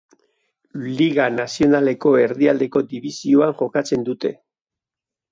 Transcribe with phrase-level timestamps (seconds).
[0.99, 4.33] Liga Nazionaleko Erdialdeko Dibisioan jokatzen dute.